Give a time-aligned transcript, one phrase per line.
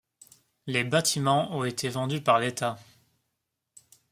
[0.65, 2.79] Les bâtiments ont été vendus par l'État.